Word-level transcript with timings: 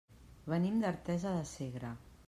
Venim 0.53 0.81
d'Artesa 0.85 1.35
de 1.37 1.47
Segre. 1.55 1.97